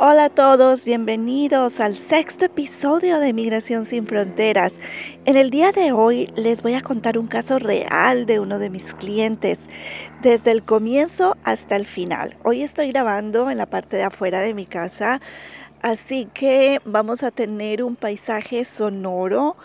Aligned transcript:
Hola 0.00 0.26
a 0.26 0.30
todos, 0.30 0.84
bienvenidos 0.84 1.80
al 1.80 1.98
sexto 1.98 2.44
episodio 2.44 3.18
de 3.18 3.32
Migración 3.32 3.84
sin 3.84 4.06
Fronteras. 4.06 4.74
En 5.24 5.36
el 5.36 5.50
día 5.50 5.72
de 5.72 5.90
hoy 5.90 6.32
les 6.36 6.62
voy 6.62 6.74
a 6.74 6.82
contar 6.82 7.18
un 7.18 7.26
caso 7.26 7.58
real 7.58 8.24
de 8.24 8.38
uno 8.38 8.60
de 8.60 8.70
mis 8.70 8.94
clientes, 8.94 9.68
desde 10.22 10.52
el 10.52 10.62
comienzo 10.62 11.36
hasta 11.42 11.74
el 11.74 11.84
final. 11.84 12.36
Hoy 12.44 12.62
estoy 12.62 12.92
grabando 12.92 13.50
en 13.50 13.58
la 13.58 13.66
parte 13.66 13.96
de 13.96 14.04
afuera 14.04 14.38
de 14.38 14.54
mi 14.54 14.66
casa, 14.66 15.20
así 15.82 16.28
que 16.32 16.80
vamos 16.84 17.24
a 17.24 17.32
tener 17.32 17.82
un 17.82 17.96
paisaje 17.96 18.64
sonoro 18.64 19.56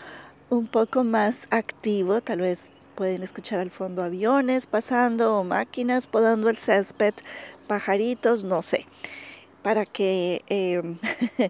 un 0.49 0.65
poco 0.65 1.03
más 1.03 1.45
activo, 1.51 2.21
tal 2.21 2.39
vez 2.39 2.71
pueden 2.95 3.21
escuchar 3.21 3.59
al 3.59 3.69
fondo 3.69 4.01
aviones 4.01 4.65
pasando 4.65 5.37
o 5.37 5.43
máquinas 5.43 6.07
podando 6.07 6.49
el 6.49 6.57
césped, 6.57 7.13
pajaritos, 7.67 8.43
no 8.43 8.63
sé 8.63 8.87
para 9.63 9.85
que, 9.85 10.43
em, 10.47 10.97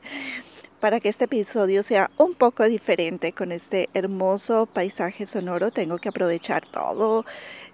para 0.80 1.00
que 1.00 1.10
este 1.10 1.26
episodio 1.26 1.84
sea 1.84 2.12
un 2.18 2.36
poco 2.36 2.64
diferente 2.64 3.34
con 3.34 3.52
este 3.52 3.90
hermoso 3.94 4.68
paisaje 4.68 5.26
sonoro. 5.26 5.72
Tengo 5.72 5.98
que 5.98 6.10
aprovechar 6.10 6.66
todo 6.66 7.26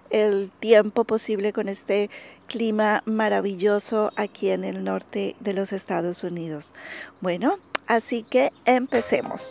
el 0.08 0.50
tiempo 0.58 1.04
posible 1.04 1.52
con 1.52 1.68
este 1.68 2.10
clima 2.48 3.02
maravilloso 3.04 4.10
aquí 4.16 4.48
en 4.48 4.64
el 4.64 4.82
norte 4.82 5.36
de 5.38 5.52
los 5.52 5.72
Estados 5.72 6.24
Unidos. 6.24 6.74
Bueno, 7.20 7.58
así 7.86 8.24
que 8.24 8.52
empecemos. 8.64 9.50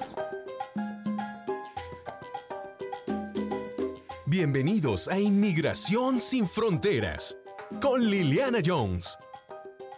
Bienvenidos 4.26 5.08
a 5.08 5.20
Inmigración 5.20 6.20
sin 6.20 6.48
Fronteras 6.48 7.38
con 7.82 8.06
Liliana 8.06 8.60
Jones 8.64 9.18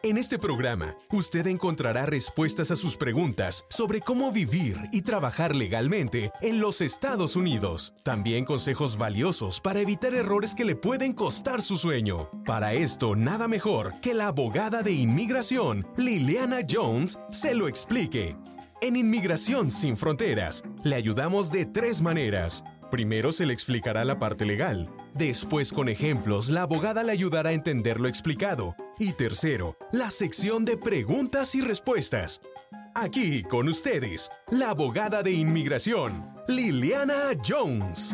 en 0.03 0.17
este 0.17 0.39
programa, 0.39 0.95
usted 1.11 1.45
encontrará 1.47 2.05
respuestas 2.05 2.71
a 2.71 2.75
sus 2.75 2.97
preguntas 2.97 3.65
sobre 3.69 4.01
cómo 4.01 4.31
vivir 4.31 4.77
y 4.91 5.03
trabajar 5.03 5.55
legalmente 5.55 6.31
en 6.41 6.59
los 6.59 6.81
Estados 6.81 7.35
Unidos. 7.35 7.93
También 8.03 8.45
consejos 8.45 8.97
valiosos 8.97 9.59
para 9.59 9.79
evitar 9.79 10.13
errores 10.13 10.55
que 10.55 10.65
le 10.65 10.75
pueden 10.75 11.13
costar 11.13 11.61
su 11.61 11.77
sueño. 11.77 12.29
Para 12.45 12.73
esto, 12.73 13.15
nada 13.15 13.47
mejor 13.47 13.93
que 14.01 14.13
la 14.13 14.27
abogada 14.27 14.81
de 14.81 14.93
inmigración, 14.93 15.87
Liliana 15.97 16.59
Jones, 16.67 17.19
se 17.29 17.53
lo 17.53 17.67
explique. 17.67 18.35
En 18.83 18.95
Inmigración 18.95 19.69
sin 19.69 19.95
Fronteras, 19.95 20.63
le 20.83 20.95
ayudamos 20.95 21.51
de 21.51 21.67
tres 21.67 22.01
maneras. 22.01 22.63
Primero 22.91 23.31
se 23.31 23.45
le 23.45 23.53
explicará 23.53 24.03
la 24.03 24.19
parte 24.19 24.45
legal. 24.45 24.89
Después, 25.13 25.71
con 25.71 25.87
ejemplos, 25.87 26.49
la 26.49 26.63
abogada 26.63 27.03
le 27.03 27.13
ayudará 27.13 27.51
a 27.51 27.53
entender 27.53 28.01
lo 28.01 28.09
explicado 28.09 28.75
y 28.99 29.13
tercero, 29.13 29.77
la 29.93 30.11
sección 30.11 30.65
de 30.65 30.75
preguntas 30.75 31.55
y 31.55 31.61
respuestas. 31.61 32.41
Aquí 32.93 33.43
con 33.43 33.69
ustedes, 33.69 34.29
la 34.49 34.71
abogada 34.71 35.23
de 35.23 35.31
inmigración, 35.31 36.29
Liliana 36.49 37.31
Jones. 37.47 38.13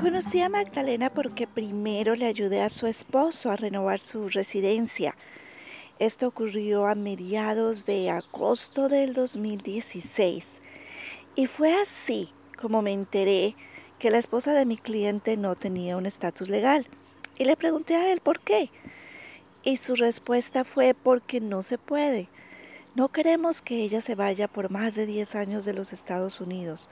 Conocí 0.00 0.40
a 0.40 0.48
Magdalena 0.48 1.10
porque 1.10 1.46
primero 1.46 2.16
le 2.16 2.26
ayudé 2.26 2.62
a 2.62 2.68
su 2.68 2.88
esposo 2.88 3.52
a 3.52 3.56
renovar 3.56 4.00
su 4.00 4.28
residencia. 4.28 5.14
Esto 6.00 6.28
ocurrió 6.28 6.86
a 6.86 6.94
mediados 6.94 7.84
de 7.84 8.08
agosto 8.08 8.88
del 8.88 9.12
2016. 9.12 10.46
Y 11.36 11.46
fue 11.46 11.74
así 11.74 12.30
como 12.58 12.80
me 12.80 12.94
enteré 12.94 13.54
que 13.98 14.08
la 14.08 14.16
esposa 14.16 14.54
de 14.54 14.64
mi 14.64 14.78
cliente 14.78 15.36
no 15.36 15.56
tenía 15.56 15.98
un 15.98 16.06
estatus 16.06 16.48
legal. 16.48 16.86
Y 17.36 17.44
le 17.44 17.54
pregunté 17.54 17.96
a 17.96 18.10
él 18.12 18.20
por 18.20 18.40
qué. 18.40 18.70
Y 19.62 19.76
su 19.76 19.94
respuesta 19.94 20.64
fue 20.64 20.94
porque 20.94 21.38
no 21.38 21.62
se 21.62 21.76
puede. 21.76 22.28
No 22.94 23.08
queremos 23.08 23.60
que 23.60 23.82
ella 23.82 24.00
se 24.00 24.14
vaya 24.14 24.48
por 24.48 24.70
más 24.70 24.94
de 24.94 25.04
10 25.04 25.34
años 25.34 25.66
de 25.66 25.74
los 25.74 25.92
Estados 25.92 26.40
Unidos. 26.40 26.88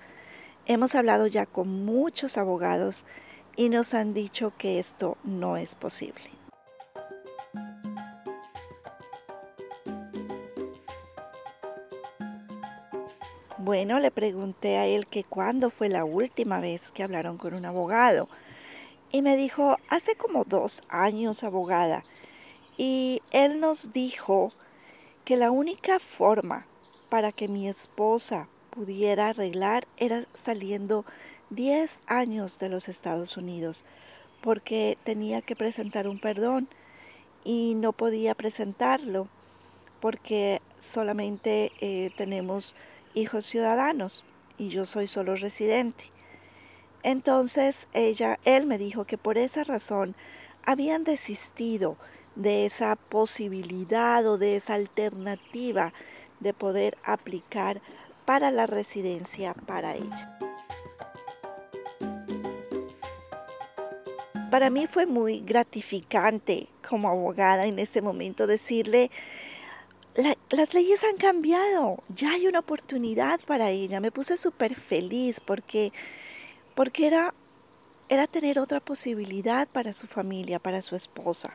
Hemos 0.67 0.95
hablado 0.95 1.27
ya 1.27 1.47
con 1.47 1.87
muchos 1.87 2.37
abogados 2.37 3.07
y 3.57 3.71
nos 3.71 3.95
han 3.95 4.13
dicho 4.13 4.53
que 4.59 4.79
esto 4.79 5.17
no 5.25 5.57
es 5.57 5.75
posible. 5.75 6.38
Bueno, 13.69 14.01
le 14.01 14.11
pregunté 14.11 14.79
a 14.79 14.87
él 14.87 15.07
que 15.07 15.25
cuándo 15.25 15.69
fue 15.69 15.91
la 15.91 16.07
última 16.07 16.59
vez 16.59 16.91
que 16.93 17.03
hablaron 17.03 17.37
con 17.37 17.53
un 17.53 17.67
abogado. 17.67 18.27
Y 19.13 19.21
me 19.21 19.37
dijo, 19.37 19.77
hace 19.91 20.17
como 20.17 20.45
dos 20.45 20.83
años, 20.89 21.45
abogada. 21.45 22.03
Y 22.79 23.21
él 23.31 23.61
nos 23.61 23.93
dijo 23.93 24.55
que 25.27 25.37
la 25.37 25.51
única 25.51 25.99
forma 25.99 26.65
para 27.11 27.31
que 27.31 27.47
mi 27.47 27.69
esposa 27.69 28.49
pudiera 28.71 29.29
arreglar 29.29 29.87
era 29.99 30.25
saliendo 30.33 31.05
10 31.51 32.01
años 32.07 32.59
de 32.59 32.71
los 32.71 32.89
Estados 32.89 33.37
Unidos, 33.37 33.85
porque 34.41 34.97
tenía 35.05 35.43
que 35.43 35.57
presentar 35.57 36.09
un 36.09 36.21
perdón 36.21 36.69
y 37.45 37.75
no 37.75 37.93
podía 37.93 38.35
presentarlo 38.35 39.29
porque 40.01 40.63
solamente 40.79 41.73
eh, 41.83 42.13
tenemos 42.17 42.75
hijos 43.19 43.47
ciudadanos 43.47 44.25
y 44.57 44.69
yo 44.69 44.87
soy 44.87 45.09
solo 45.09 45.37
residente. 45.37 46.05
Entonces 47.03 47.89
ella, 47.93 48.39
él 48.45 48.67
me 48.67 48.79
dijo 48.79 49.05
que 49.05 49.19
por 49.19 49.39
esa 49.39 49.65
razón 49.65 50.15
habían 50.65 51.05
desistido 51.05 51.97
de 52.35 52.67
esa 52.67 52.97
posibilidad 52.97 54.27
o 54.27 54.39
de 54.39 54.57
esa 54.57 54.75
alternativa 54.75 55.93
de 56.41 56.55
poder 56.55 56.97
aplicar 57.03 57.81
para 58.25 58.51
la 58.51 58.67
residencia 58.67 59.55
para 59.55 59.97
ella. 59.97 60.39
Para 64.51 64.71
mí 64.71 64.87
fue 64.87 65.07
muy 65.07 65.41
gratificante 65.41 66.69
como 66.89 67.09
abogada 67.09 67.67
en 67.67 67.79
ese 67.79 68.01
momento 68.01 68.47
decirle 68.47 69.11
las 70.51 70.73
leyes 70.73 71.05
han 71.05 71.17
cambiado, 71.17 72.03
ya 72.09 72.33
hay 72.33 72.47
una 72.47 72.61
oportunidad 72.61 73.41
para 73.41 73.71
ella. 73.71 74.01
Me 74.01 74.11
puse 74.11 74.37
súper 74.39 74.75
feliz 74.75 75.41
porque, 75.41 75.93
porque 76.75 77.07
era, 77.07 77.35
era 78.09 78.27
tener 78.27 78.59
otra 78.59 78.81
posibilidad 78.81 79.69
para 79.69 79.93
su 79.93 80.07
familia, 80.07 80.59
para 80.59 80.81
su 80.81 80.97
esposa. 80.97 81.55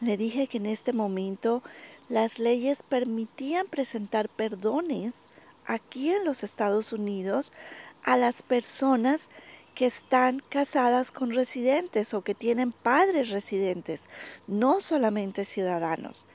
Le 0.00 0.16
dije 0.16 0.46
que 0.46 0.58
en 0.58 0.66
este 0.66 0.92
momento 0.92 1.62
las 2.08 2.38
leyes 2.38 2.82
permitían 2.82 3.66
presentar 3.66 4.28
perdones 4.28 5.14
aquí 5.64 6.10
en 6.10 6.24
los 6.24 6.42
Estados 6.42 6.92
Unidos 6.92 7.52
a 8.02 8.16
las 8.16 8.42
personas 8.42 9.28
que 9.74 9.86
están 9.86 10.42
casadas 10.50 11.12
con 11.12 11.30
residentes 11.30 12.12
o 12.12 12.22
que 12.22 12.34
tienen 12.34 12.72
padres 12.72 13.30
residentes, 13.30 14.04
no 14.46 14.82
solamente 14.82 15.46
ciudadanos. 15.46 16.26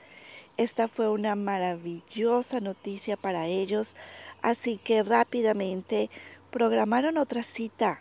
Esta 0.58 0.88
fue 0.88 1.08
una 1.08 1.36
maravillosa 1.36 2.58
noticia 2.58 3.16
para 3.16 3.46
ellos, 3.46 3.94
así 4.42 4.76
que 4.76 5.04
rápidamente 5.04 6.10
programaron 6.50 7.16
otra 7.16 7.44
cita 7.44 8.00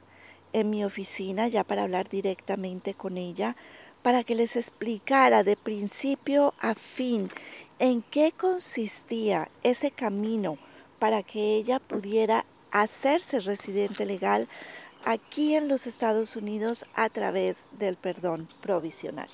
en 0.54 0.72
mi 0.72 0.84
oficina 0.84 1.48
ya 1.48 1.64
para 1.64 1.84
hablar 1.84 2.10
directamente 2.10 2.96
con 2.96 3.18
ella, 3.18 3.56
para 4.02 4.24
que 4.24 4.34
les 4.34 4.56
explicara 4.56 5.44
de 5.44 5.56
principio 5.56 6.56
a 6.60 6.74
fin 6.74 7.30
en 7.78 8.02
qué 8.02 8.32
consistía 8.32 9.50
ese 9.62 9.92
camino 9.92 10.58
para 10.98 11.22
que 11.22 11.58
ella 11.58 11.78
pudiera 11.80 12.44
hacerse 12.72 13.40
residente 13.40 14.04
legal 14.04 14.48
aquí 15.06 15.54
en 15.54 15.68
los 15.68 15.86
Estados 15.86 16.36
Unidos 16.36 16.86
a 16.96 17.10
través 17.10 17.60
del 17.78 17.98
perdón 17.98 18.48
provisional. 18.62 19.30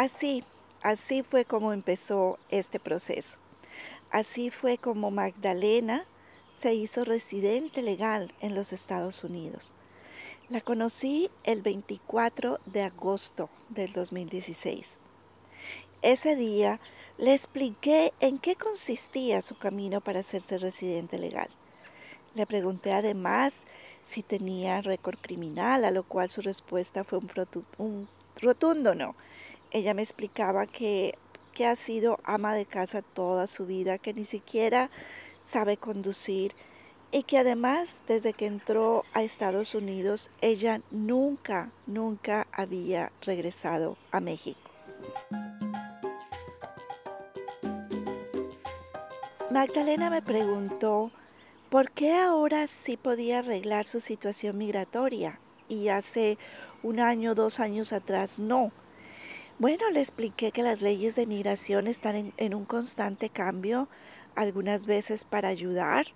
Así, 0.00 0.44
así 0.80 1.22
fue 1.22 1.44
como 1.44 1.74
empezó 1.74 2.38
este 2.48 2.80
proceso. 2.80 3.36
Así 4.10 4.48
fue 4.48 4.78
como 4.78 5.10
Magdalena 5.10 6.06
se 6.58 6.72
hizo 6.72 7.04
residente 7.04 7.82
legal 7.82 8.32
en 8.40 8.54
los 8.54 8.72
Estados 8.72 9.24
Unidos. 9.24 9.74
La 10.48 10.62
conocí 10.62 11.30
el 11.44 11.60
24 11.60 12.60
de 12.64 12.82
agosto 12.82 13.50
del 13.68 13.92
2016. 13.92 14.88
Ese 16.00 16.34
día 16.34 16.80
le 17.18 17.34
expliqué 17.34 18.14
en 18.20 18.38
qué 18.38 18.56
consistía 18.56 19.42
su 19.42 19.58
camino 19.58 20.00
para 20.00 20.20
hacerse 20.20 20.56
residente 20.56 21.18
legal. 21.18 21.50
Le 22.34 22.46
pregunté 22.46 22.94
además 22.94 23.60
si 24.08 24.22
tenía 24.22 24.80
récord 24.80 25.18
criminal, 25.18 25.84
a 25.84 25.90
lo 25.90 26.04
cual 26.04 26.30
su 26.30 26.40
respuesta 26.40 27.04
fue 27.04 27.18
un, 27.18 27.30
un 27.76 28.08
rotundo 28.40 28.94
no 28.94 29.14
ella 29.70 29.94
me 29.94 30.02
explicaba 30.02 30.66
que, 30.66 31.16
que 31.52 31.66
ha 31.66 31.76
sido 31.76 32.18
ama 32.24 32.54
de 32.54 32.66
casa 32.66 33.02
toda 33.02 33.46
su 33.46 33.66
vida, 33.66 33.98
que 33.98 34.14
ni 34.14 34.24
siquiera 34.24 34.90
sabe 35.42 35.76
conducir 35.76 36.54
y 37.12 37.24
que 37.24 37.38
además 37.38 37.98
desde 38.06 38.32
que 38.32 38.46
entró 38.46 39.04
a 39.12 39.22
Estados 39.22 39.74
Unidos 39.74 40.30
ella 40.40 40.80
nunca, 40.90 41.70
nunca 41.86 42.46
había 42.52 43.10
regresado 43.22 43.96
a 44.12 44.20
México. 44.20 44.70
Magdalena 49.50 50.10
me 50.10 50.22
preguntó 50.22 51.10
por 51.70 51.90
qué 51.90 52.14
ahora 52.14 52.68
sí 52.68 52.96
podía 52.96 53.40
arreglar 53.40 53.84
su 53.84 54.00
situación 54.00 54.56
migratoria 54.58 55.40
y 55.68 55.88
hace 55.88 56.38
un 56.82 57.00
año, 57.00 57.34
dos 57.34 57.58
años 57.58 57.92
atrás 57.92 58.38
no. 58.38 58.70
Bueno, 59.60 59.90
le 59.90 60.00
expliqué 60.00 60.52
que 60.52 60.62
las 60.62 60.80
leyes 60.80 61.16
de 61.16 61.26
migración 61.26 61.86
están 61.86 62.32
en, 62.38 62.54
un 62.54 62.64
constante 62.64 63.28
cambio, 63.28 63.88
algunas 64.34 64.86
veces 64.86 65.24
para 65.24 65.50
ayudar 65.50 66.06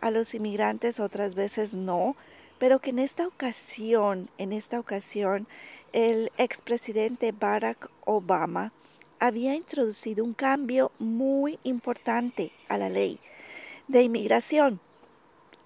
a 0.00 0.10
los 0.10 0.32
inmigrantes, 0.32 0.98
otras 0.98 1.34
veces 1.34 1.74
no, 1.74 2.16
pero 2.58 2.78
que 2.78 2.88
en 2.88 2.98
esta 2.98 3.26
ocasión, 3.26 4.30
en 4.38 4.54
esta 4.54 4.80
ocasión, 4.80 5.46
el 5.92 6.32
expresidente 6.38 7.32
Barack 7.32 7.90
Obama 8.06 8.72
había 9.18 9.54
introducido 9.54 10.24
un 10.24 10.32
cambio 10.32 10.90
muy 10.98 11.58
importante 11.64 12.50
a 12.66 12.78
la 12.78 12.88
ley 12.88 13.20
de 13.88 14.04
inmigración, 14.04 14.80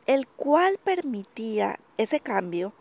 el 0.06 0.26
cual 0.26 0.80
permitía 0.82 1.78
ese 1.96 2.18
cambio 2.18 2.72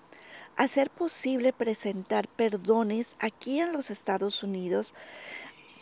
hacer 0.59 0.89
posible 0.89 1.53
presentar 1.53 2.27
perdones 2.27 3.15
aquí 3.17 3.61
en 3.61 3.71
los 3.71 3.89
Estados 3.89 4.43
Unidos 4.43 4.93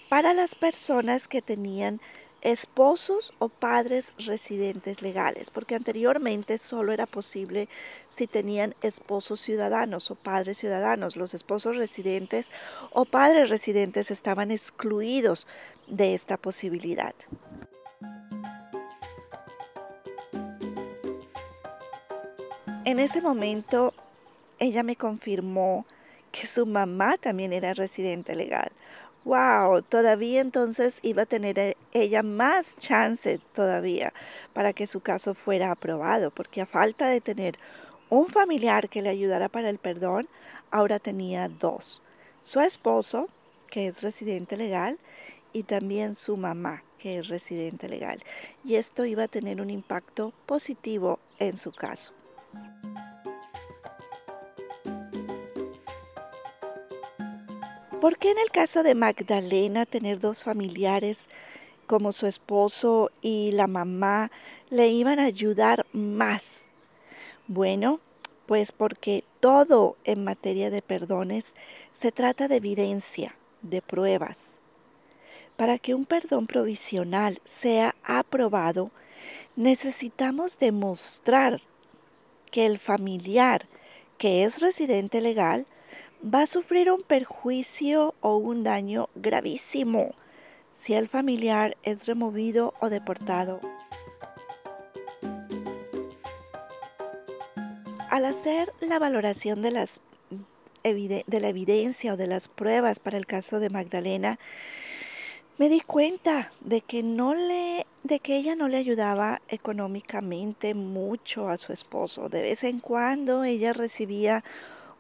para 0.07 0.35
las 0.35 0.53
personas 0.53 1.27
que 1.27 1.41
tenían 1.41 1.99
esposos 2.41 3.33
o 3.39 3.49
padres 3.49 4.13
residentes 4.19 5.01
legales, 5.01 5.49
porque 5.49 5.73
anteriormente 5.73 6.59
solo 6.59 6.93
era 6.93 7.07
posible 7.07 7.67
si 8.15 8.27
tenían 8.27 8.75
esposos 8.83 9.41
ciudadanos 9.41 10.11
o 10.11 10.15
padres 10.15 10.59
ciudadanos. 10.59 11.15
Los 11.15 11.33
esposos 11.33 11.75
residentes 11.75 12.51
o 12.91 13.05
padres 13.05 13.49
residentes 13.49 14.11
estaban 14.11 14.51
excluidos 14.51 15.47
de 15.87 16.13
esta 16.13 16.37
posibilidad. 16.37 17.15
En 22.85 22.99
ese 22.99 23.21
momento 23.21 23.95
ella 24.59 24.83
me 24.83 24.95
confirmó 24.95 25.85
que 26.31 26.47
su 26.47 26.65
mamá 26.65 27.17
también 27.17 27.53
era 27.53 27.73
residente 27.73 28.35
legal 28.35 28.71
wow, 29.27 29.81
todavía 29.81 30.39
entonces 30.39 30.99
iba 31.01 31.23
a 31.23 31.25
tener 31.25 31.59
eh, 31.59 31.77
ella 31.91 32.23
más 32.23 32.77
chance 32.77 33.41
todavía 33.53 34.13
para 34.53 34.71
que 34.71 34.87
su 34.87 35.01
caso 35.01 35.33
fuera 35.33 35.71
aprobado, 35.71 36.31
porque 36.31 36.61
a 36.61 36.65
falta 36.65 37.07
de 37.07 37.19
tener 37.19 37.59
un 38.09 38.27
familiar 38.27 38.87
que 38.87 39.01
le 39.01 39.09
ayudara 39.09 39.49
para 39.49 39.69
el 39.69 39.79
perdón, 39.79 40.29
ahora 40.71 40.99
tenía 40.99 41.49
dos. 41.49 42.01
Su 42.41 42.61
esposo, 42.61 43.27
que 43.69 43.87
es 43.87 44.01
residente 44.01 44.55
legal, 44.55 44.97
y 45.51 45.63
también 45.63 46.15
su 46.15 46.37
mamá, 46.37 46.83
que 46.97 47.17
es 47.17 47.27
residente 47.27 47.89
legal. 47.89 48.23
Y 48.63 48.75
esto 48.75 49.03
iba 49.03 49.23
a 49.23 49.27
tener 49.27 49.59
un 49.59 49.69
impacto 49.69 50.31
positivo 50.45 51.19
en 51.37 51.57
su 51.57 51.73
caso. 51.73 52.13
¿Por 58.01 58.19
qué 58.19 58.29
en 58.29 58.37
el 58.37 58.51
caso 58.51 58.83
de 58.83 58.93
Magdalena 58.93 59.87
tener 59.87 60.19
dos 60.19 60.43
familiares 60.43 61.25
como 61.87 62.11
su 62.11 62.27
esposo 62.27 63.09
y 63.23 63.51
la 63.53 63.65
mamá 63.65 64.29
le 64.69 64.89
iban 64.89 65.19
a 65.19 65.25
ayudar 65.25 65.87
más? 65.93 66.65
Bueno, 67.47 67.99
pues 68.45 68.71
porque 68.71 69.23
todo 69.39 69.97
en 70.03 70.23
materia 70.23 70.69
de 70.69 70.83
perdones 70.83 71.55
se 71.93 72.11
trata 72.11 72.47
de 72.47 72.57
evidencia, 72.57 73.35
de 73.63 73.81
pruebas. 73.81 74.57
Para 75.55 75.79
que 75.79 75.95
un 75.95 76.05
perdón 76.05 76.45
provisional 76.45 77.41
sea 77.45 77.95
aprobado, 78.03 78.91
necesitamos 79.55 80.59
demostrar 80.59 81.61
que 82.51 82.67
el 82.67 82.77
familiar 82.77 83.65
que 84.19 84.43
es 84.43 84.61
residente 84.61 85.19
legal 85.19 85.65
va 86.23 86.41
a 86.41 86.47
sufrir 86.47 86.91
un 86.91 87.01
perjuicio 87.01 88.15
o 88.21 88.37
un 88.37 88.63
daño 88.63 89.09
gravísimo 89.15 90.15
si 90.73 90.93
el 90.93 91.07
familiar 91.07 91.77
es 91.83 92.05
removido 92.05 92.73
o 92.79 92.89
deportado. 92.89 93.59
Al 98.09 98.25
hacer 98.25 98.71
la 98.79 98.99
valoración 98.99 99.61
de, 99.61 99.71
las, 99.71 100.01
de 100.83 101.39
la 101.39 101.49
evidencia 101.49 102.13
o 102.13 102.17
de 102.17 102.27
las 102.27 102.47
pruebas 102.47 102.99
para 102.99 103.17
el 103.17 103.25
caso 103.25 103.59
de 103.59 103.69
Magdalena, 103.69 104.39
me 105.57 105.69
di 105.69 105.81
cuenta 105.81 106.51
de 106.61 106.81
que 106.81 107.01
no 107.01 107.33
le 107.33 107.87
de 108.03 108.19
que 108.19 108.37
ella 108.37 108.55
no 108.55 108.69
le 108.69 108.77
ayudaba 108.77 109.41
económicamente 109.49 110.73
mucho 110.73 111.49
a 111.49 111.57
su 111.57 111.73
esposo. 111.73 112.29
De 112.29 112.41
vez 112.41 112.63
en 112.63 112.79
cuando 112.79 113.43
ella 113.43 113.73
recibía 113.73 114.45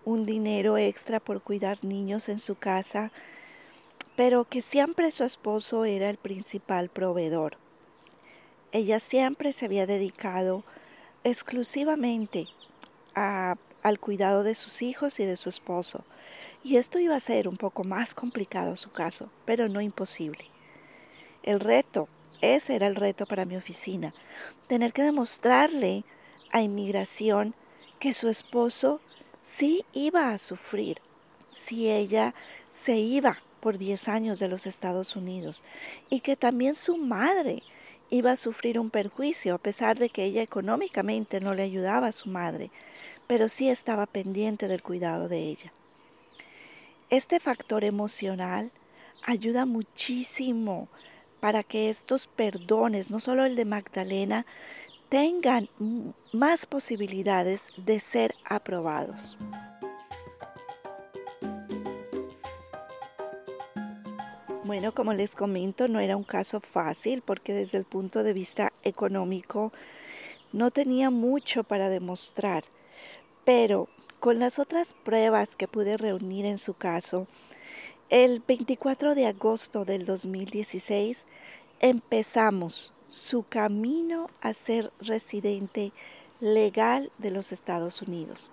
un 0.07 0.25
dinero 0.25 0.77
extra 0.77 1.19
por 1.19 1.41
cuidar 1.41 1.83
niños 1.83 2.29
en 2.29 2.39
su 2.39 2.55
casa, 2.55 3.11
pero 4.15 4.45
que 4.45 4.61
siempre 4.61 5.11
su 5.11 5.25
esposo 5.25 5.83
era 5.83 6.09
el 6.09 6.15
principal 6.15 6.87
proveedor. 6.87 7.57
Ella 8.71 9.01
siempre 9.01 9.51
se 9.51 9.65
había 9.65 9.85
dedicado 9.85 10.63
exclusivamente 11.25 12.47
al 13.15 13.99
cuidado 13.99 14.43
de 14.43 14.55
sus 14.55 14.81
hijos 14.81 15.19
y 15.19 15.25
de 15.25 15.35
su 15.35 15.49
esposo, 15.49 16.05
y 16.63 16.77
esto 16.77 16.99
iba 16.99 17.17
a 17.17 17.19
ser 17.19 17.49
un 17.49 17.57
poco 17.57 17.83
más 17.83 18.15
complicado 18.15 18.77
su 18.77 18.89
caso, 18.91 19.29
pero 19.43 19.67
no 19.67 19.81
imposible. 19.81 20.45
El 21.43 21.59
reto, 21.59 22.07
ese 22.39 22.75
era 22.75 22.87
el 22.87 22.95
reto 22.95 23.25
para 23.25 23.43
mi 23.43 23.57
oficina, 23.57 24.13
tener 24.67 24.93
que 24.93 25.03
demostrarle 25.03 26.05
a 26.53 26.61
inmigración 26.61 27.55
que 27.99 28.13
su 28.13 28.29
esposo 28.29 29.01
sí 29.47 29.85
iba 29.93 30.31
a 30.31 30.37
sufrir 30.37 30.99
si 31.55 31.89
ella 31.89 32.35
se 32.73 32.97
iba 32.97 33.41
por 33.61 33.77
10 33.77 34.07
años 34.09 34.39
de 34.39 34.47
los 34.47 34.67
Estados 34.67 35.15
Unidos 35.15 35.63
y 36.09 36.19
que 36.19 36.35
también 36.35 36.75
su 36.75 36.97
madre 36.97 37.63
iba 38.09 38.31
a 38.31 38.37
sufrir 38.37 38.77
un 38.77 38.89
perjuicio 38.89 39.55
a 39.55 39.57
pesar 39.57 39.97
de 39.97 40.09
que 40.09 40.25
ella 40.25 40.41
económicamente 40.41 41.39
no 41.39 41.53
le 41.53 41.63
ayudaba 41.63 42.07
a 42.07 42.11
su 42.11 42.29
madre, 42.29 42.69
pero 43.25 43.49
sí 43.49 43.69
estaba 43.69 44.05
pendiente 44.05 44.67
del 44.67 44.83
cuidado 44.83 45.27
de 45.27 45.39
ella. 45.39 45.71
Este 47.09 47.39
factor 47.39 47.83
emocional 47.83 48.71
ayuda 49.23 49.65
muchísimo 49.65 50.87
para 51.39 51.63
que 51.63 51.89
estos 51.89 52.27
perdones, 52.27 53.09
no 53.09 53.19
solo 53.19 53.45
el 53.45 53.55
de 53.55 53.65
Magdalena, 53.65 54.45
tengan 55.09 55.69
más 56.33 56.65
posibilidades 56.65 57.65
de 57.77 57.99
ser 57.99 58.35
aprobados. 58.43 59.37
Bueno, 64.65 64.93
como 64.93 65.13
les 65.13 65.33
comento, 65.33 65.87
no 65.87 66.01
era 66.01 66.17
un 66.17 66.25
caso 66.25 66.59
fácil 66.59 67.21
porque 67.21 67.53
desde 67.53 67.77
el 67.77 67.85
punto 67.85 68.21
de 68.23 68.33
vista 68.33 68.73
económico 68.83 69.71
no 70.51 70.71
tenía 70.71 71.09
mucho 71.09 71.63
para 71.63 71.87
demostrar, 71.87 72.65
pero 73.45 73.87
con 74.19 74.39
las 74.39 74.59
otras 74.59 74.93
pruebas 74.93 75.55
que 75.55 75.69
pude 75.69 75.95
reunir 75.95 76.45
en 76.45 76.57
su 76.57 76.73
caso, 76.73 77.27
el 78.09 78.41
24 78.45 79.15
de 79.15 79.27
agosto 79.27 79.85
del 79.85 80.05
2016 80.05 81.25
empezamos 81.79 82.93
su 83.07 83.43
camino 83.43 84.29
a 84.41 84.53
ser 84.53 84.91
residente 84.99 85.91
legal 86.39 87.11
de 87.17 87.31
los 87.31 87.51
Estados 87.51 88.01
Unidos. 88.01 88.51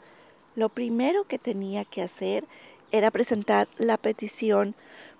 Lo 0.56 0.68
primero 0.68 1.24
que 1.24 1.38
tenía 1.38 1.84
que 1.84 2.02
hacer 2.02 2.44
era 2.92 3.10
presentar 3.10 3.68
la 3.76 3.96
petición 3.96 4.74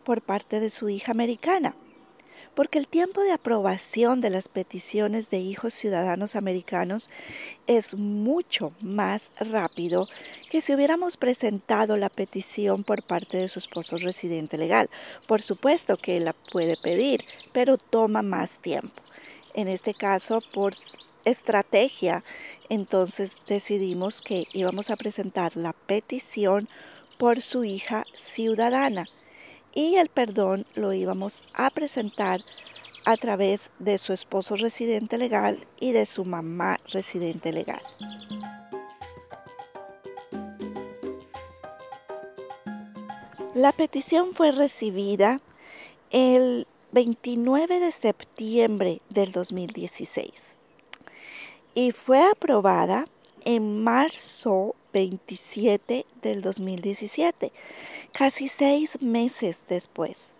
por 0.04 0.22
parte 0.22 0.60
de 0.60 0.70
su 0.70 0.88
hija 0.88 1.12
americana, 1.12 1.74
porque 2.54 2.78
el 2.78 2.86
tiempo 2.86 3.22
de 3.22 3.32
aprobación 3.32 4.20
de 4.20 4.30
las 4.30 4.48
peticiones 4.48 5.28
de 5.28 5.38
hijos 5.38 5.74
ciudadanos 5.74 6.36
americanos 6.36 7.10
es 7.66 7.96
mucho 7.96 8.72
más 8.80 9.32
rápido 9.40 10.06
que 10.50 10.60
si 10.60 10.72
hubiéramos 10.72 11.16
presentado 11.16 11.96
la 11.96 12.10
petición 12.10 12.84
por 12.84 13.02
parte 13.02 13.38
de 13.38 13.48
su 13.48 13.58
esposo 13.58 13.96
residente 13.96 14.56
legal. 14.56 14.88
Por 15.26 15.42
supuesto 15.42 15.96
que 15.96 16.20
la 16.20 16.34
puede 16.52 16.76
pedir, 16.76 17.24
pero 17.52 17.76
toma 17.76 18.22
más 18.22 18.58
tiempo. 18.60 19.03
En 19.54 19.68
este 19.68 19.94
caso, 19.94 20.40
por 20.52 20.74
estrategia, 21.24 22.24
entonces 22.68 23.36
decidimos 23.46 24.20
que 24.20 24.46
íbamos 24.52 24.90
a 24.90 24.96
presentar 24.96 25.56
la 25.56 25.72
petición 25.72 26.68
por 27.18 27.40
su 27.40 27.64
hija 27.64 28.02
ciudadana 28.12 29.06
y 29.72 29.96
el 29.96 30.08
perdón 30.08 30.66
lo 30.74 30.92
íbamos 30.92 31.44
a 31.54 31.70
presentar 31.70 32.40
a 33.04 33.16
través 33.16 33.70
de 33.78 33.98
su 33.98 34.12
esposo 34.12 34.56
residente 34.56 35.18
legal 35.18 35.66
y 35.78 35.92
de 35.92 36.06
su 36.06 36.24
mamá 36.24 36.80
residente 36.88 37.52
legal. 37.52 37.82
La 43.54 43.70
petición 43.70 44.32
fue 44.32 44.50
recibida 44.50 45.40
el 46.10 46.66
29 46.94 47.80
de 47.80 47.90
septiembre 47.90 49.00
del 49.08 49.32
2016 49.32 50.54
y 51.74 51.90
fue 51.90 52.22
aprobada 52.22 53.06
en 53.44 53.82
marzo 53.82 54.76
27 54.92 56.06
del 56.22 56.40
2017, 56.40 57.50
casi 58.12 58.46
seis 58.46 59.02
meses 59.02 59.64
después. 59.68 60.30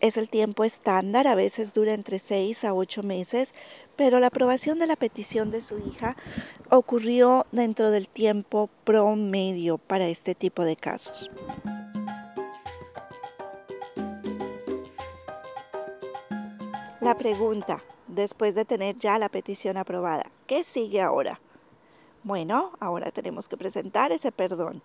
Es 0.00 0.18
el 0.18 0.28
tiempo 0.28 0.62
estándar, 0.64 1.26
a 1.26 1.34
veces 1.34 1.72
dura 1.72 1.94
entre 1.94 2.18
seis 2.18 2.62
a 2.62 2.74
ocho 2.74 3.02
meses, 3.02 3.54
pero 3.96 4.20
la 4.20 4.26
aprobación 4.26 4.78
de 4.78 4.88
la 4.88 4.96
petición 4.96 5.50
de 5.50 5.62
su 5.62 5.78
hija 5.78 6.16
ocurrió 6.68 7.46
dentro 7.50 7.90
del 7.90 8.08
tiempo 8.08 8.68
promedio 8.84 9.78
para 9.78 10.06
este 10.06 10.34
tipo 10.34 10.64
de 10.64 10.76
casos. 10.76 11.30
La 17.08 17.16
pregunta, 17.16 17.82
después 18.06 18.54
de 18.54 18.66
tener 18.66 18.98
ya 18.98 19.18
la 19.18 19.30
petición 19.30 19.78
aprobada, 19.78 20.30
¿qué 20.46 20.62
sigue 20.62 21.00
ahora? 21.00 21.40
Bueno, 22.22 22.72
ahora 22.80 23.10
tenemos 23.12 23.48
que 23.48 23.56
presentar 23.56 24.12
ese 24.12 24.30
perdón 24.30 24.82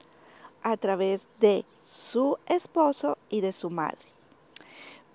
a 0.62 0.78
través 0.78 1.28
de 1.42 1.66
su 1.84 2.38
esposo 2.46 3.18
y 3.30 3.42
de 3.42 3.52
su 3.52 3.70
madre. 3.70 4.06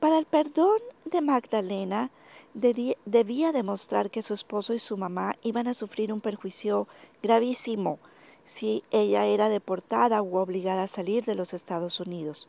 Para 0.01 0.19
el 0.19 0.27
perdón 0.27 0.81
de 1.07 1.23
Magdalena, 1.23 2.11
debía 2.53 3.53
demostrar 3.53 4.11
que 4.11 4.23
su 4.23 4.35
esposo 4.35 4.75
y 4.75 4.79
su 4.79 4.99
mamá 4.99 5.35
iban 5.43 5.67
a 5.67 5.73
sufrir 5.73 6.13
un 6.13 6.21
perjuicio 6.21 6.89
gravísimo 7.23 7.99
si 8.45 8.85
ella 8.91 9.25
era 9.25 9.49
deportada 9.49 10.21
u 10.21 10.37
obligada 10.37 10.83
a 10.83 10.89
salir 10.89 11.25
de 11.25 11.37
los 11.37 11.55
Estados 11.55 12.01
Unidos. 12.01 12.49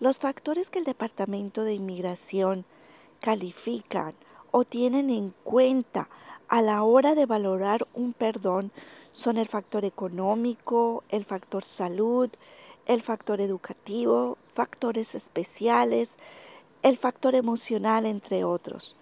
Los 0.00 0.18
factores 0.18 0.68
que 0.68 0.80
el 0.80 0.84
Departamento 0.84 1.64
de 1.64 1.72
Inmigración 1.72 2.66
califican 3.22 4.12
o 4.50 4.64
tienen 4.64 5.08
en 5.08 5.32
cuenta 5.44 6.08
a 6.48 6.60
la 6.60 6.82
hora 6.82 7.14
de 7.14 7.24
valorar 7.24 7.86
un 7.94 8.12
perdón 8.12 8.70
son 9.12 9.38
el 9.38 9.46
factor 9.46 9.84
económico, 9.86 11.04
el 11.08 11.24
factor 11.24 11.64
salud, 11.64 12.28
el 12.84 13.00
factor 13.00 13.40
educativo, 13.40 14.36
factores 14.54 15.14
especiales, 15.14 16.16
el 16.82 16.98
factor 16.98 17.34
emocional, 17.34 18.06
entre 18.06 18.44
otros. 18.44 18.96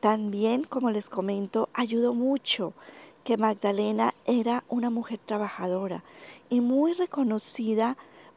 También, 0.00 0.64
como 0.64 0.90
les 0.90 1.08
comento, 1.08 1.68
ayudó 1.74 2.14
mucho 2.14 2.72
que 3.22 3.36
Magdalena 3.36 4.14
era 4.24 4.64
una 4.68 4.88
mujer 4.88 5.20
trabajadora 5.24 6.02
y 6.48 6.60
muy 6.60 6.94
reconocida 6.94 7.96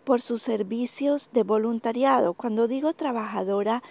por 0.10 0.22
sus 0.22 0.42
servicios 0.42 1.30
de 1.34 1.44
voluntariado. 1.44 2.34
Cuando 2.34 2.68
digo 2.68 2.94
trabajadora, 2.94 3.84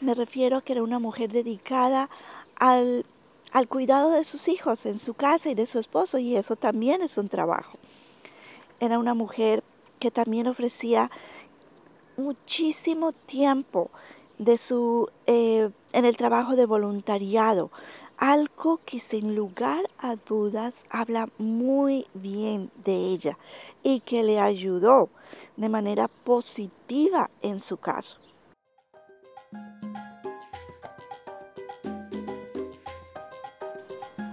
me 0.00 0.12
refiero 0.12 0.58
a 0.58 0.60
que 0.60 0.74
era 0.74 0.82
una 0.82 0.98
mujer 0.98 1.32
dedicada 1.32 2.10
al, 2.56 3.06
al 3.52 3.68
cuidado 3.68 4.10
de 4.10 4.24
sus 4.24 4.48
hijos 4.48 4.84
en 4.84 4.98
su 4.98 5.14
casa 5.14 5.48
y 5.48 5.54
de 5.54 5.64
su 5.64 5.78
esposo, 5.78 6.18
y 6.18 6.36
eso 6.36 6.56
también 6.56 7.00
es 7.00 7.16
un 7.16 7.30
trabajo. 7.30 7.78
Era 8.80 8.98
una 8.98 9.14
mujer 9.14 9.64
que 9.98 10.10
también 10.10 10.46
ofrecía 10.46 11.10
muchísimo 12.18 13.12
tiempo 13.12 13.90
de 14.36 14.58
su, 14.58 15.08
eh, 15.26 15.70
en 15.94 16.04
el 16.04 16.18
trabajo 16.18 16.54
de 16.54 16.66
voluntariado, 16.66 17.70
algo 18.22 18.78
que 18.84 19.00
sin 19.00 19.34
lugar 19.34 19.90
a 19.98 20.14
dudas 20.14 20.84
habla 20.90 21.28
muy 21.38 22.06
bien 22.14 22.70
de 22.84 22.94
ella 22.94 23.36
y 23.82 23.98
que 23.98 24.22
le 24.22 24.38
ayudó 24.38 25.08
de 25.56 25.68
manera 25.68 26.06
positiva 26.06 27.30
en 27.42 27.60
su 27.60 27.78
caso. 27.78 28.18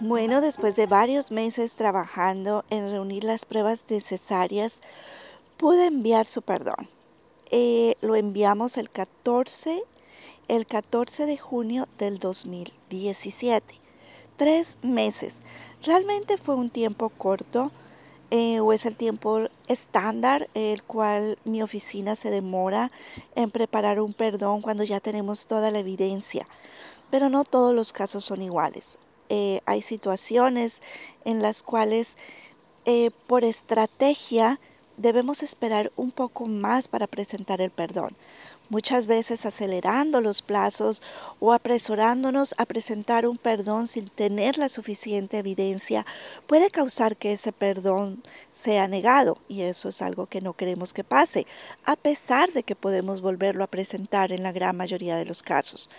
Bueno, 0.01 0.41
después 0.41 0.75
de 0.75 0.85
varios 0.85 1.31
meses 1.31 1.73
trabajando 1.73 2.65
en 2.69 2.91
reunir 2.91 3.23
las 3.23 3.43
pruebas 3.43 3.83
necesarias, 3.89 4.77
pude 5.57 5.87
enviar 5.87 6.27
su 6.27 6.43
perdón. 6.43 6.87
Eh, 7.49 7.95
lo 8.01 8.15
enviamos 8.15 8.77
el 8.77 8.91
14, 8.91 9.81
el 10.49 10.65
14 10.65 11.27
de 11.27 11.37
junio 11.37 11.87
del 11.97 12.17
2017. 12.17 13.75
Tres 14.35 14.77
meses. 14.81 15.35
Realmente 15.83 16.37
fue 16.37 16.55
un 16.55 16.69
tiempo 16.69 17.09
corto 17.09 17.71
eh, 18.31 18.59
o 18.59 18.73
es 18.73 18.85
el 18.85 18.95
tiempo 18.95 19.47
estándar 19.67 20.49
el 20.55 20.83
cual 20.83 21.37
mi 21.45 21.61
oficina 21.61 22.15
se 22.15 22.31
demora 22.31 22.91
en 23.35 23.51
preparar 23.51 24.01
un 24.01 24.13
perdón 24.13 24.61
cuando 24.61 24.83
ya 24.83 24.99
tenemos 24.99 25.45
toda 25.45 25.71
la 25.71 25.79
evidencia. 25.79 26.47
Pero 27.11 27.29
no 27.29 27.45
todos 27.45 27.73
los 27.75 27.93
casos 27.93 28.25
son 28.25 28.41
iguales. 28.41 28.97
Eh, 29.29 29.61
hay 29.67 29.83
situaciones 29.83 30.81
en 31.25 31.41
las 31.41 31.63
cuales 31.63 32.17
por 33.27 33.43
estrategia 33.43 34.59
debemos 34.99 35.43
esperar 35.43 35.91
un 35.95 36.11
poco 36.11 36.47
más 36.47 36.87
para 36.87 37.07
presentar 37.07 37.61
el 37.61 37.71
perdón, 37.71 38.15
muchas 38.69 39.07
veces 39.07 39.45
acelerando 39.45 40.21
los 40.21 40.41
plazos 40.41 41.01
o 41.39 41.53
apresurándonos 41.53 42.55
a 42.57 42.65
presentar 42.65 43.27
un 43.27 43.37
perdón 43.37 43.87
sin 43.87 44.09
tener 44.09 44.57
la 44.57 44.69
suficiente 44.69 45.39
evidencia 45.39 46.05
puede 46.47 46.69
causar 46.69 47.17
que 47.17 47.33
ese 47.33 47.51
perdón 47.51 48.23
sea 48.51 48.87
negado 48.87 49.37
y 49.47 49.61
eso 49.61 49.89
es 49.89 50.01
algo 50.01 50.27
que 50.27 50.41
no 50.41 50.53
queremos 50.53 50.93
que 50.93 51.03
pase, 51.03 51.47
a 51.85 51.95
pesar 51.95 52.53
de 52.53 52.63
que 52.63 52.75
podemos 52.75 53.21
volverlo 53.21 53.63
a 53.63 53.67
presentar 53.67 54.31
en 54.31 54.43
la 54.43 54.51
gran 54.51 54.77
mayoría 54.77 55.15
de 55.15 55.25
los 55.25 55.43
casos. 55.43 55.89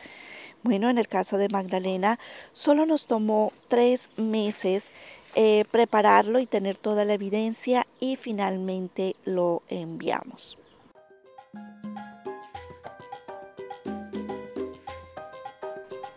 Bueno, 0.62 0.90
en 0.90 0.98
el 0.98 1.08
caso 1.08 1.38
de 1.38 1.48
Magdalena, 1.48 2.18
solo 2.52 2.84
nos 2.84 3.06
tomó 3.06 3.52
tres 3.68 4.10
meses 4.16 4.90
eh, 5.34 5.64
prepararlo 5.70 6.38
y 6.38 6.46
tener 6.46 6.76
toda 6.76 7.04
la 7.04 7.14
evidencia 7.14 7.86
y 7.98 8.16
finalmente 8.16 9.16
lo 9.24 9.62
enviamos. 9.68 10.59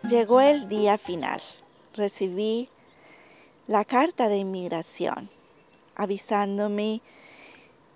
Llegó 0.08 0.42
el 0.42 0.68
día 0.68 0.98
final. 0.98 1.40
Recibí 1.94 2.68
la 3.66 3.86
carta 3.86 4.28
de 4.28 4.36
inmigración 4.36 5.30
avisándome 5.94 7.00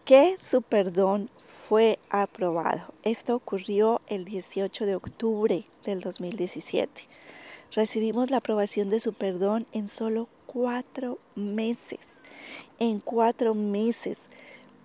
que 0.07 0.37
su 0.38 0.62
perdón 0.62 1.29
fue 1.45 1.99
aprobado. 2.09 2.95
Esto 3.03 3.35
ocurrió 3.35 4.00
el 4.07 4.25
18 4.25 4.87
de 4.87 4.95
octubre 4.95 5.67
del 5.85 6.00
2017. 6.00 7.03
Recibimos 7.73 8.31
la 8.31 8.38
aprobación 8.38 8.88
de 8.88 9.00
su 9.00 9.12
perdón 9.12 9.67
en 9.73 9.87
solo 9.87 10.29
cuatro 10.47 11.19
meses. 11.35 12.23
En 12.79 13.00
cuatro 13.00 13.55
meses. 13.55 14.19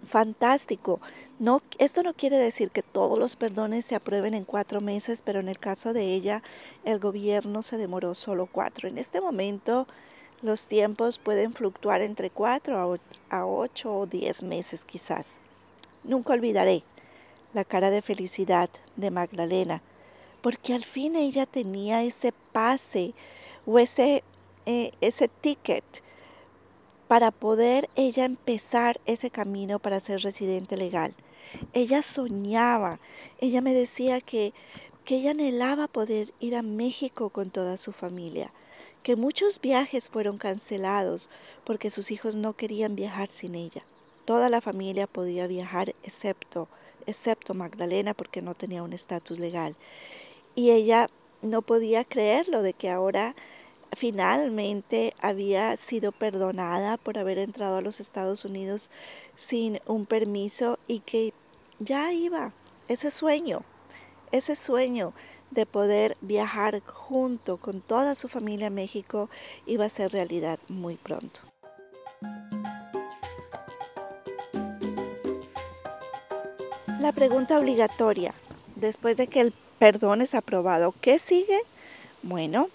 Fantástico. 0.06 1.00
No, 1.40 1.62
esto 1.78 2.04
no 2.04 2.14
quiere 2.14 2.38
decir 2.38 2.72
que 2.72 2.84
todos 2.84 3.18
los 3.18 3.36
perdones 3.36 3.86
se 3.86 3.96
aprueben 3.96 4.34
en 4.34 4.44
cuatro 4.44 4.82
meses, 4.82 5.22
pero 5.22 5.40
en 5.40 5.48
el 5.48 5.60
caso 5.60 5.94
de 5.94 6.14
ella, 6.14 6.44
el 6.84 7.00
gobierno 7.00 7.62
se 7.62 7.78
demoró 7.78 8.14
solo 8.14 8.48
cuatro. 8.52 8.90
En 8.90 8.98
este 8.98 9.22
momento, 9.22 9.88
los 10.42 10.68
tiempos 10.68 11.20
pueden 11.20 11.54
fluctuar 11.54 12.02
entre 12.02 12.30
cuatro 12.30 13.00
a 13.30 13.46
ocho 13.46 13.96
o 13.96 14.06
diez 14.06 14.44
meses 14.44 14.84
quizás. 14.84 15.26
Nunca 16.04 16.34
olvidaré 16.34 16.84
la 17.54 17.64
cara 17.64 17.90
de 17.90 18.02
felicidad 18.02 18.70
de 18.98 19.10
Magdalena, 19.10 19.82
porque 20.42 20.74
al 20.74 20.84
fin 20.84 21.16
ella 21.16 21.46
tenía 21.46 22.04
ese 22.04 22.34
pase 22.52 23.14
o 23.66 23.80
ese 23.80 24.24
eh, 24.66 24.92
ese 25.02 25.28
ticket 25.28 25.84
para 27.14 27.30
poder 27.30 27.92
ella 27.96 28.26
empezar 28.26 29.00
ese 29.06 29.30
camino 29.30 29.78
para 29.78 30.00
ser 30.00 30.22
residente 30.22 30.78
legal. 30.78 31.14
Ella 31.72 32.02
soñaba, 32.02 32.98
ella 33.40 33.62
me 33.62 33.76
decía 33.76 34.20
que, 34.20 34.52
que 35.06 35.18
ella 35.18 35.30
anhelaba 35.30 35.88
poder 35.88 36.34
ir 36.40 36.56
a 36.56 36.64
México 36.64 37.30
con 37.30 37.52
toda 37.52 37.78
su 37.78 37.92
familia, 37.92 38.50
que 39.04 39.16
muchos 39.16 39.62
viajes 39.62 40.10
fueron 40.10 40.40
cancelados 40.40 41.30
porque 41.66 41.92
sus 41.92 42.10
hijos 42.10 42.36
no 42.36 42.54
querían 42.54 42.96
viajar 42.96 43.30
sin 43.30 43.54
ella. 43.54 43.84
Toda 44.26 44.50
la 44.50 44.60
familia 44.60 45.06
podía 45.06 45.46
viajar 45.46 45.94
excepto, 46.02 46.68
excepto 47.06 47.54
Magdalena 47.54 48.16
porque 48.16 48.42
no 48.42 48.56
tenía 48.56 48.82
un 48.82 48.92
estatus 48.92 49.38
legal. 49.38 49.76
Y 50.56 50.72
ella 50.72 51.12
no 51.44 51.62
podía 51.62 52.06
creerlo 52.06 52.64
de 52.64 52.74
que 52.74 52.90
ahora 52.90 53.36
finalmente 53.96 55.14
había 55.22 55.78
sido 55.78 56.12
perdonada 56.12 56.98
por 56.98 57.18
haber 57.18 57.38
entrado 57.38 57.78
a 57.78 57.82
los 57.82 58.00
Estados 58.00 58.46
Unidos 58.46 58.90
sin 59.36 59.80
un 59.86 60.06
permiso 60.06 60.80
y 60.88 61.00
que 61.00 61.34
ya 61.80 62.14
iba 62.14 62.52
ese 62.88 63.12
sueño, 63.12 63.64
ese 64.32 64.56
sueño 64.56 65.14
de 65.52 65.66
poder 65.66 66.18
viajar 66.22 66.82
junto 66.82 67.58
con 67.58 67.82
toda 67.82 68.16
su 68.16 68.28
familia 68.28 68.68
a 68.68 68.72
México 68.72 69.30
iba 69.66 69.86
a 69.86 69.90
ser 69.90 70.12
realidad 70.12 70.60
muy 70.68 70.96
pronto. 70.96 71.40
La 77.00 77.12
pregunta 77.12 77.60
obligatoria, 77.60 78.34
después 78.76 79.18
de 79.18 79.28
que 79.28 79.42
el 79.42 79.54
perdón 79.78 80.22
es 80.22 80.34
aprobado, 80.34 80.96
¿qué 81.02 81.20
sigue? 81.20 81.60
Bueno, 82.22 82.70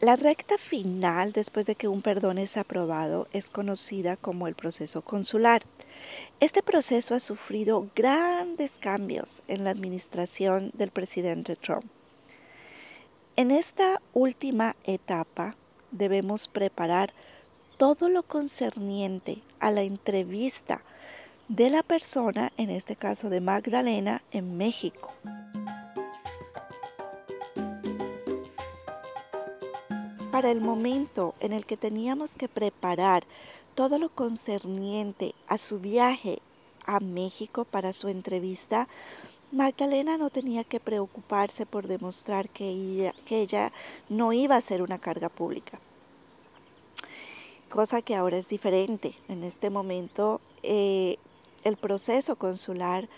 la 0.00 0.16
recta 0.16 0.58
final 0.58 1.32
después 1.32 1.66
de 1.66 1.74
que 1.74 1.88
un 1.88 2.02
perdón 2.02 2.38
es 2.38 2.56
aprobado 2.56 3.26
es 3.32 3.50
conocida 3.50 4.16
como 4.16 4.46
el 4.46 4.54
proceso 4.54 5.02
consular. 5.02 5.62
Este 6.40 6.62
proceso 6.62 7.14
ha 7.14 7.20
sufrido 7.20 7.88
grandes 7.96 8.72
cambios 8.80 9.42
en 9.48 9.64
la 9.64 9.70
administración 9.70 10.70
del 10.74 10.90
presidente 10.90 11.56
Trump. 11.56 11.86
En 13.36 13.50
esta 13.50 14.00
última 14.14 14.76
etapa 14.84 15.56
debemos 15.90 16.48
preparar 16.48 17.12
todo 17.76 18.08
lo 18.08 18.22
concerniente 18.22 19.42
a 19.60 19.70
la 19.70 19.82
entrevista 19.82 20.82
de 21.48 21.70
la 21.70 21.82
persona, 21.82 22.52
en 22.56 22.70
este 22.70 22.96
caso 22.96 23.30
de 23.30 23.40
Magdalena, 23.40 24.22
en 24.32 24.56
México. 24.56 25.14
Para 30.30 30.50
el 30.50 30.60
momento 30.60 31.34
en 31.40 31.52
el 31.52 31.64
que 31.64 31.76
teníamos 31.76 32.36
que 32.36 32.48
preparar 32.48 33.24
todo 33.74 33.98
lo 33.98 34.10
concerniente 34.10 35.34
a 35.46 35.56
su 35.56 35.80
viaje 35.80 36.40
a 36.84 37.00
México 37.00 37.64
para 37.64 37.92
su 37.92 38.08
entrevista, 38.08 38.88
Magdalena 39.52 40.18
no 40.18 40.28
tenía 40.28 40.64
que 40.64 40.80
preocuparse 40.80 41.64
por 41.64 41.86
demostrar 41.86 42.50
que 42.50 43.12
ella, 43.30 43.72
no 44.10 44.32
iba 44.34 44.56
a 44.56 44.60
ser 44.60 44.82
una 44.82 44.98
carga 44.98 45.28
pública 45.28 45.80
cosa 47.68 48.00
que 48.00 48.14
ahora 48.14 48.38
es 48.38 48.48
diferente. 48.48 49.14
En 49.28 49.44
este 49.44 49.68
momento 49.68 50.40
eh, 50.62 51.18
el 51.64 51.76
proceso 51.76 52.36
consular 52.36 53.08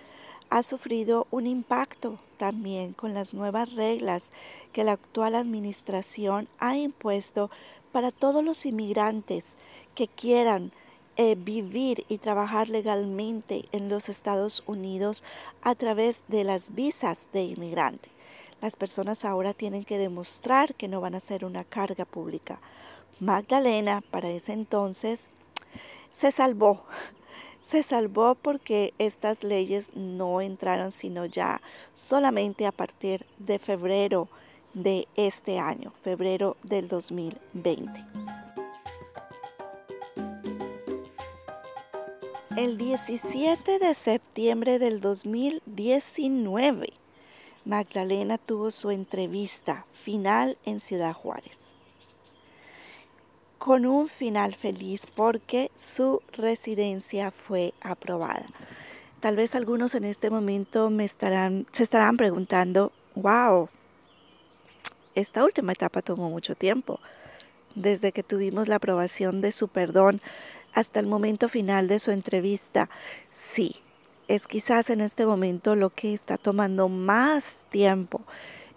ha 0.50 0.62
sufrido 0.64 1.26
un 1.30 1.46
impacto 1.46 2.18
también 2.40 2.94
con 2.94 3.12
las 3.12 3.34
nuevas 3.34 3.74
reglas 3.74 4.32
que 4.72 4.82
la 4.82 4.92
actual 4.92 5.34
administración 5.34 6.48
ha 6.58 6.74
impuesto 6.74 7.50
para 7.92 8.12
todos 8.12 8.42
los 8.42 8.64
inmigrantes 8.64 9.58
que 9.94 10.08
quieran 10.08 10.72
eh, 11.18 11.34
vivir 11.38 12.06
y 12.08 12.16
trabajar 12.16 12.70
legalmente 12.70 13.66
en 13.72 13.90
los 13.90 14.08
Estados 14.08 14.62
Unidos 14.66 15.22
a 15.60 15.74
través 15.74 16.22
de 16.28 16.44
las 16.44 16.74
visas 16.74 17.28
de 17.34 17.42
inmigrante. 17.42 18.08
Las 18.62 18.74
personas 18.74 19.26
ahora 19.26 19.52
tienen 19.52 19.84
que 19.84 19.98
demostrar 19.98 20.74
que 20.76 20.88
no 20.88 21.02
van 21.02 21.16
a 21.16 21.20
ser 21.20 21.44
una 21.44 21.64
carga 21.64 22.06
pública. 22.06 22.58
Magdalena, 23.18 24.00
para 24.10 24.30
ese 24.30 24.54
entonces, 24.54 25.28
se 26.10 26.32
salvó 26.32 26.84
se 27.62 27.82
salvó 27.82 28.34
porque 28.34 28.94
estas 28.98 29.44
leyes 29.44 29.94
no 29.94 30.40
entraron 30.40 30.92
sino 30.92 31.26
ya 31.26 31.60
solamente 31.94 32.66
a 32.66 32.72
partir 32.72 33.26
de 33.38 33.58
febrero 33.58 34.28
de 34.74 35.08
este 35.16 35.58
año, 35.58 35.92
febrero 36.02 36.56
del 36.62 36.88
2020. 36.88 38.04
El 42.56 42.76
17 42.78 43.78
de 43.78 43.94
septiembre 43.94 44.78
del 44.78 45.00
2019, 45.00 46.92
Magdalena 47.64 48.38
tuvo 48.38 48.70
su 48.70 48.90
entrevista 48.90 49.86
final 50.02 50.58
en 50.64 50.80
Ciudad 50.80 51.12
Juárez 51.12 51.59
con 53.60 53.84
un 53.84 54.08
final 54.08 54.54
feliz 54.54 55.04
porque 55.14 55.70
su 55.76 56.22
residencia 56.32 57.30
fue 57.30 57.74
aprobada. 57.82 58.46
Tal 59.20 59.36
vez 59.36 59.54
algunos 59.54 59.94
en 59.94 60.04
este 60.04 60.30
momento 60.30 60.88
me 60.88 61.04
estarán, 61.04 61.66
se 61.70 61.82
estarán 61.82 62.16
preguntando, 62.16 62.90
wow, 63.14 63.68
esta 65.14 65.44
última 65.44 65.72
etapa 65.72 66.00
tomó 66.00 66.30
mucho 66.30 66.54
tiempo, 66.54 67.00
desde 67.74 68.12
que 68.12 68.22
tuvimos 68.22 68.66
la 68.66 68.76
aprobación 68.76 69.42
de 69.42 69.52
su 69.52 69.68
perdón 69.68 70.22
hasta 70.72 70.98
el 70.98 71.06
momento 71.06 71.50
final 71.50 71.86
de 71.86 71.98
su 71.98 72.12
entrevista. 72.12 72.88
Sí, 73.30 73.76
es 74.26 74.46
quizás 74.46 74.88
en 74.88 75.02
este 75.02 75.26
momento 75.26 75.74
lo 75.74 75.90
que 75.90 76.14
está 76.14 76.38
tomando 76.38 76.88
más 76.88 77.66
tiempo 77.68 78.22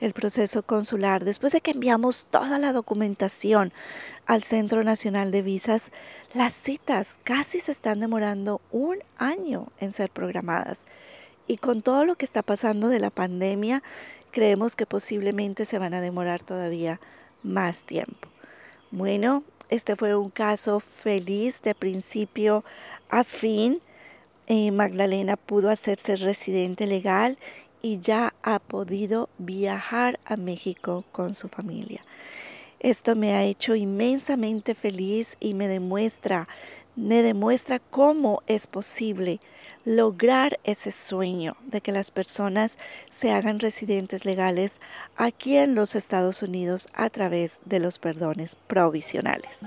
el 0.04 0.12
proceso 0.12 0.64
consular, 0.64 1.24
después 1.24 1.54
de 1.54 1.62
que 1.62 1.72
enviamos 1.72 2.26
toda 2.26 2.60
la 2.60 2.74
documentación 2.74 3.72
al 4.26 4.44
Centro 4.44 4.84
Nacional 4.84 5.32
de 5.32 5.42
Visas, 5.42 5.92
las 6.34 6.54
citas 6.54 7.20
casi 7.24 7.60
se 7.60 7.72
están 7.72 8.00
demorando 8.00 8.62
un 8.72 9.00
año 9.18 9.68
en 9.80 9.92
ser 9.92 10.10
programadas. 10.10 10.86
Y 11.48 11.58
con 11.58 11.82
todo 11.82 12.06
lo 12.06 12.16
que 12.16 12.26
está 12.26 12.42
pasando 12.42 12.88
de 12.88 13.00
la 13.00 13.10
pandemia, 13.10 13.84
creemos 14.32 14.76
que 14.76 14.86
posiblemente 14.86 15.66
se 15.66 15.78
van 15.78 15.94
a 15.94 16.02
demorar 16.02 16.42
todavía 16.42 17.00
más 17.44 17.84
tiempo. 17.84 18.30
Bueno, 18.92 19.44
este 19.70 19.96
fue 19.96 20.16
un 20.16 20.30
caso 20.30 20.80
feliz 20.80 21.62
de 21.62 21.76
principio 21.76 22.64
a 23.10 23.24
fin. 23.24 23.82
Eh, 24.48 24.72
Magdalena 24.72 25.38
pudo 25.38 25.70
hacerse 25.70 26.16
residente 26.16 26.88
legal 26.88 27.38
y 27.82 28.00
ya 28.00 28.34
ha 28.44 28.60
podido 28.60 29.30
viajar 29.38 30.20
a 30.26 30.38
México 30.38 31.04
con 31.12 31.36
su 31.36 31.50
familia. 31.50 32.02
Esto 32.84 33.16
me 33.16 33.34
ha 33.34 33.46
hecho 33.46 33.76
inmensamente 33.76 34.76
feliz 34.76 35.38
y 35.40 35.54
me 35.54 35.70
demuestra, 35.70 36.50
me 36.98 37.22
demuestra 37.22 37.80
cómo 37.80 38.44
es 38.46 38.68
posible 38.68 39.40
lograr 39.86 40.60
ese 40.66 40.92
sueño 40.92 41.56
de 41.66 41.80
que 41.80 41.94
las 41.94 42.12
personas 42.12 42.78
se 43.10 43.32
hagan 43.32 43.60
residentes 43.60 44.26
legales 44.26 44.82
aquí 45.16 45.56
en 45.56 45.76
los 45.76 45.96
Estados 45.96 46.44
Unidos 46.44 46.90
a 46.94 47.10
través 47.10 47.62
de 47.64 47.80
los 47.80 48.00
perdones 48.00 48.58
provisionales. 48.68 49.60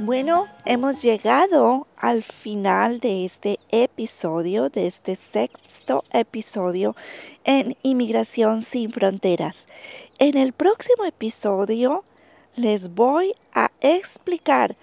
Bueno, 0.00 0.46
hemos 0.64 1.02
llegado 1.02 1.86
al 1.96 2.22
final 2.22 2.98
de 3.00 3.26
este 3.26 3.58
episodio, 3.70 4.70
de 4.70 4.86
este 4.86 5.16
sexto 5.16 6.02
episodio 6.12 6.96
en 7.48 7.78
Inmigración 7.82 8.62
sin 8.62 8.92
Fronteras. 8.92 9.68
En 10.18 10.36
el 10.36 10.52
próximo 10.52 11.06
episodio 11.06 12.04
les 12.56 12.94
voy 12.94 13.34
a 13.54 13.70
explicar 13.80 14.76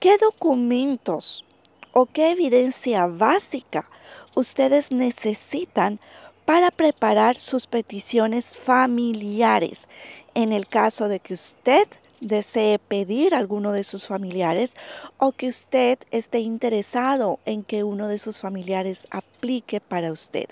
qué 0.00 0.18
documentos 0.18 1.46
o 1.94 2.04
qué 2.04 2.32
evidencia 2.32 3.06
básica 3.06 3.88
ustedes 4.34 4.92
necesitan 4.92 5.98
para 6.44 6.70
preparar 6.70 7.38
sus 7.38 7.66
peticiones 7.66 8.54
familiares 8.54 9.86
en 10.34 10.52
el 10.52 10.66
caso 10.66 11.08
de 11.08 11.20
que 11.20 11.32
usted 11.32 11.88
desee 12.20 12.78
pedir 12.78 13.34
a 13.34 13.38
alguno 13.38 13.72
de 13.72 13.82
sus 13.82 14.06
familiares 14.06 14.76
o 15.16 15.32
que 15.32 15.48
usted 15.48 15.98
esté 16.10 16.40
interesado 16.40 17.38
en 17.46 17.62
que 17.64 17.82
uno 17.82 18.08
de 18.08 18.18
sus 18.18 18.42
familiares 18.42 19.06
para 19.80 20.12
usted. 20.12 20.46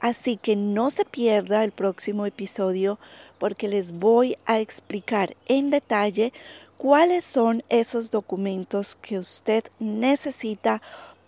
Así 0.00 0.36
que 0.36 0.56
no 0.56 0.90
se 0.90 1.04
pierda 1.04 1.62
el 1.64 1.72
próximo 1.72 2.26
episodio 2.26 2.98
porque 3.38 3.68
les 3.68 3.92
voy 3.92 4.36
a 4.46 4.60
explicar 4.60 5.36
en 5.46 5.70
detalle 5.70 6.32
cuáles 6.76 7.24
son 7.24 7.62
esos 7.68 8.10
documentos 8.10 8.96
que 8.96 9.18
usted 9.18 9.64
necesita 9.78 10.80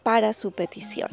para 0.03 0.33
su 0.33 0.53
petición. 0.53 1.11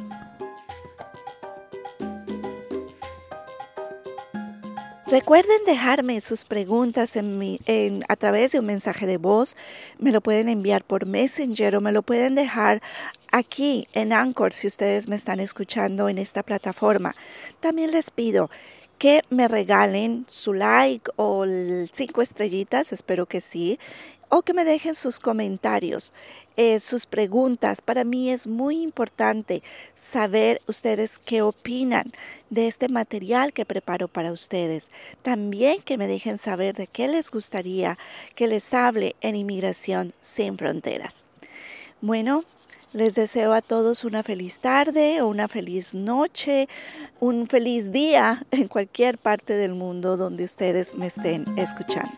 Recuerden 5.11 5.65
dejarme 5.65 6.21
sus 6.21 6.45
preguntas 6.45 7.15
en 7.15 8.05
a 8.07 8.15
través 8.15 8.51
de 8.51 8.59
un 8.59 8.67
mensaje 8.67 9.07
de 9.07 9.17
voz. 9.17 9.57
Me 9.97 10.11
lo 10.11 10.21
pueden 10.21 10.49
enviar 10.49 10.83
por 10.83 11.07
Messenger 11.07 11.77
o 11.77 11.81
me 11.81 11.91
lo 11.91 12.03
pueden 12.03 12.35
dejar 12.35 12.83
aquí 13.31 13.87
en 13.93 14.13
Anchor 14.13 14.53
si 14.53 14.67
ustedes 14.67 15.07
me 15.07 15.15
están 15.15 15.39
escuchando 15.39 16.09
en 16.09 16.19
esta 16.19 16.43
plataforma. 16.43 17.15
También 17.59 17.89
les 17.89 18.11
pido 18.11 18.51
que 18.99 19.23
me 19.31 19.47
regalen 19.47 20.25
su 20.29 20.53
like 20.53 21.09
o 21.15 21.43
cinco 21.91 22.21
estrellitas, 22.21 22.91
espero 22.91 23.25
que 23.25 23.41
sí, 23.41 23.79
o 24.29 24.43
que 24.43 24.53
me 24.53 24.63
dejen 24.63 24.93
sus 24.93 25.19
comentarios. 25.19 26.13
Eh, 26.61 26.81
sus 26.81 27.05
preguntas. 27.05 27.79
Para 27.79 28.03
mí 28.03 28.31
es 28.31 28.45
muy 28.45 28.81
importante 28.81 29.63
saber 29.95 30.61
ustedes 30.67 31.17
qué 31.17 31.41
opinan 31.41 32.11
de 32.49 32.67
este 32.67 32.89
material 32.89 33.53
que 33.53 33.63
preparo 33.63 34.09
para 34.09 34.33
ustedes. 34.33 34.89
También 35.21 35.81
que 35.81 35.97
me 35.97 36.05
dejen 36.05 36.37
saber 36.37 36.75
de 36.75 36.87
qué 36.87 37.07
les 37.07 37.31
gustaría 37.31 37.97
que 38.35 38.47
les 38.47 38.73
hable 38.73 39.15
en 39.21 39.37
Inmigración 39.37 40.11
sin 40.19 40.57
Fronteras. 40.57 41.23
Bueno, 42.01 42.43
Les 42.91 43.13
deseo 43.13 43.53
a 43.53 43.61
todos 43.61 44.03
una 44.03 44.23
feliz 44.23 44.61
tarde 44.61 45.21
o 45.21 45.27
una 45.27 45.47
feliz 45.47 45.93
noche, 45.93 46.67
un 47.19 47.47
feliz 47.47 47.91
día 47.91 48.43
en 48.49 48.67
cualquier 48.67 49.19
parte 49.19 49.53
del 49.53 49.75
mundo 49.75 50.17
donde 50.17 50.43
ustedes 50.43 50.95
me 50.95 51.05
estén 51.05 51.45
escuchando. 51.55 52.11